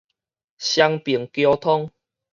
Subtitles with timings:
[0.57, 1.91] 雙爿溝通